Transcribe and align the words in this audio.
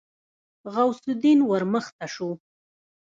غوث 0.73 1.01
الدين 1.13 1.39
ورمخته 1.49 2.05
شو. 2.13 2.29